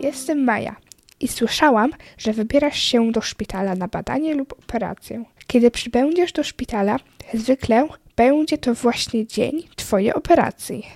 [0.00, 0.76] jestem Maja
[1.20, 5.24] i słyszałam, że wybierasz się do szpitala na badanie lub operację.
[5.46, 6.96] Kiedy przybędziesz do szpitala,
[7.34, 10.86] zwykle będzie to właśnie dzień Twojej operacji.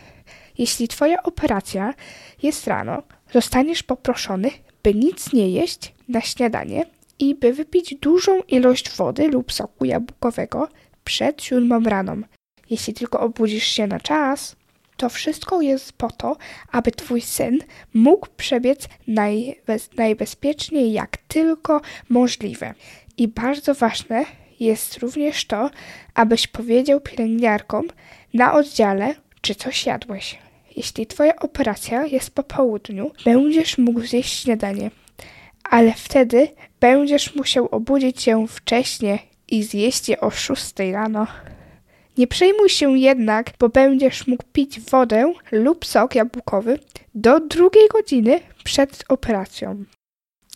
[0.59, 1.95] Jeśli Twoja operacja
[2.43, 3.03] jest rano,
[3.33, 4.51] zostaniesz poproszony,
[4.83, 6.85] by nic nie jeść na śniadanie
[7.19, 10.69] i by wypić dużą ilość wody lub soku jabłkowego
[11.05, 12.23] przed siódmą raną.
[12.71, 14.57] Jeśli tylko obudzisz się na czas,
[14.99, 16.37] to wszystko jest po to,
[16.73, 17.59] aby twój syn
[17.95, 22.75] mógł przebiec najbez, najbezpieczniej jak tylko możliwe.
[23.17, 24.25] I bardzo ważne
[24.61, 25.71] jest również to,
[26.15, 27.85] abyś powiedział pielęgniarkom
[28.35, 30.39] na oddziale, czy coś jadłeś.
[30.77, 34.91] Jeśli twoja operacja jest po południu, będziesz mógł zjeść śniadanie,
[35.65, 36.49] ale wtedy
[36.81, 39.19] będziesz musiał obudzić się wcześniej
[39.49, 41.27] i zjeść je o 6 rano.
[42.19, 46.79] Nie przejmuj się jednak, bo będziesz mógł pić wodę lub sok jabłkowy
[47.15, 49.85] do drugiej godziny przed operacją.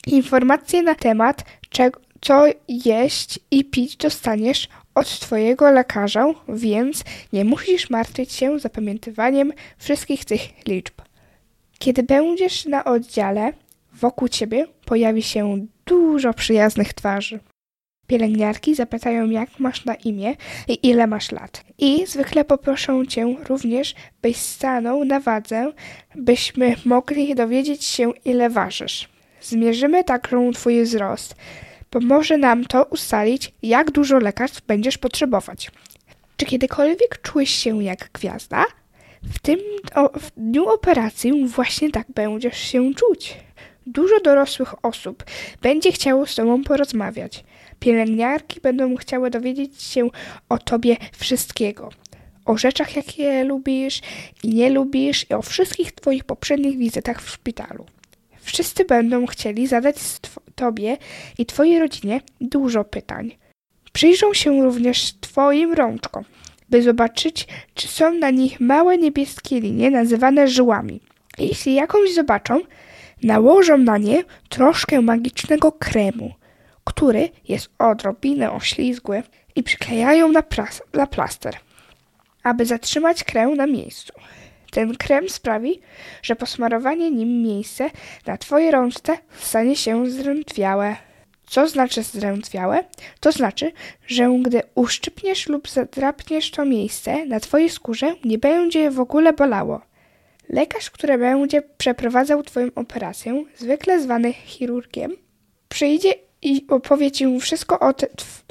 [0.06, 7.90] Informacje na temat, czego, co jeść i pić dostaniesz od Twojego lekarza, więc nie musisz
[7.90, 10.94] martwić się zapamiętywaniem wszystkich tych liczb.
[11.78, 13.52] Kiedy będziesz na oddziale,
[13.92, 17.40] wokół Ciebie pojawi się dużo przyjaznych twarzy.
[18.12, 20.36] Pielęgniarki zapytają, jak masz na imię
[20.68, 21.64] i ile masz lat.
[21.78, 25.72] I zwykle poproszą cię również, byś stanął na wadze,
[26.14, 29.08] byśmy mogli dowiedzieć się, ile ważysz.
[29.40, 31.34] Zmierzymy także twój wzrost.
[31.90, 35.70] Pomoże nam to ustalić, jak dużo lekarstw będziesz potrzebować.
[36.36, 38.64] Czy kiedykolwiek czułeś się jak gwiazda?
[39.22, 39.58] W tym
[39.94, 43.36] o, w dniu operacji właśnie tak będziesz się czuć.
[43.92, 45.24] Dużo dorosłych osób
[45.62, 47.44] będzie chciało z Tobą porozmawiać.
[47.80, 50.08] Pielęgniarki będą chciały dowiedzieć się
[50.48, 51.90] o Tobie wszystkiego.
[52.44, 54.00] O rzeczach, jakie lubisz
[54.42, 57.86] i nie lubisz, i o wszystkich Twoich poprzednich wizytach w szpitalu.
[58.40, 59.96] Wszyscy będą chcieli zadać
[60.54, 60.96] Tobie
[61.38, 63.36] i Twojej rodzinie dużo pytań.
[63.92, 66.24] Przyjrzą się również Twoim rączkom,
[66.68, 71.00] by zobaczyć, czy są na nich małe niebieskie linie nazywane żyłami.
[71.38, 72.60] Jeśli jakąś zobaczą,
[73.22, 76.34] Nałożą na nie troszkę magicznego kremu,
[76.84, 79.22] który jest odrobinę oślizgły
[79.56, 80.42] i przyklejają na,
[80.92, 81.56] na plaster,
[82.42, 84.12] aby zatrzymać krem na miejscu.
[84.70, 85.80] Ten krem sprawi,
[86.22, 87.90] że posmarowanie nim miejsce
[88.26, 90.96] na twojej rączce stanie się zdrętwiałe.
[91.46, 92.84] Co znaczy zdrętwiałe?
[93.20, 93.72] To znaczy,
[94.06, 99.91] że gdy uszczypniesz lub zadrapniesz to miejsce na twojej skórze, nie będzie w ogóle bolało.
[100.52, 105.16] Lekarz, który będzie przeprowadzał Twoją operację, zwykle zwany chirurgiem,
[105.68, 108.06] przyjdzie i opowie Ci wszystko o, te,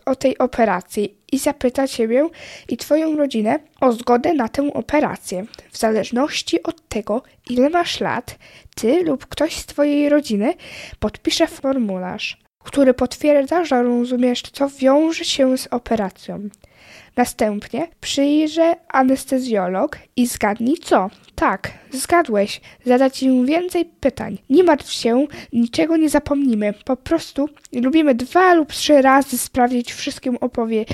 [0.05, 2.29] o tej operacji i zapyta Ciebie
[2.69, 5.45] i Twoją rodzinę o zgodę na tę operację.
[5.71, 8.37] W zależności od tego, ile masz lat,
[8.75, 10.53] Ty lub ktoś z Twojej rodziny
[10.99, 16.49] podpisze formularz, który potwierdza, że rozumiesz, co wiąże się z operacją.
[17.15, 21.09] Następnie przyjrze anestezjolog i zgadnij co.
[21.35, 22.61] Tak, zgadłeś.
[22.85, 24.37] Zadać ci więcej pytań.
[24.49, 26.73] Nie martw się, niczego nie zapomnimy.
[26.85, 30.85] Po prostu lubimy dwa lub trzy razy sprawdzić wszystkim opowie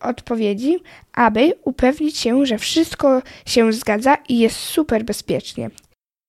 [0.00, 0.76] odpowiedzi,
[1.12, 5.70] aby upewnić się, że wszystko się zgadza i jest super bezpiecznie.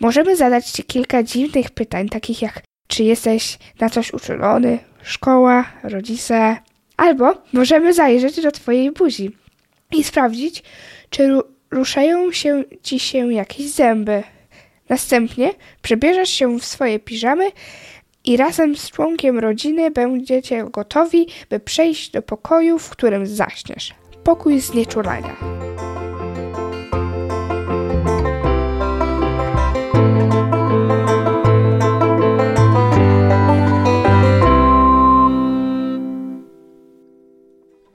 [0.01, 6.57] Możemy zadać Ci kilka dziwnych pytań, takich jak czy jesteś na coś uczulony, szkoła, rodzice,
[6.97, 9.31] Albo możemy zajrzeć do Twojej buzi
[9.91, 10.63] i sprawdzić,
[11.09, 14.23] czy ru ruszają się Ci się jakieś zęby.
[14.89, 15.51] Następnie
[15.81, 17.51] przebierzesz się w swoje piżamy
[18.25, 23.93] i razem z członkiem rodziny będziecie gotowi, by przejść do pokoju, w którym zaśniesz.
[24.23, 25.64] Pokój znieczulania.